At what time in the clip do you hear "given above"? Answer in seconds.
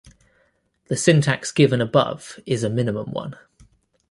1.51-2.39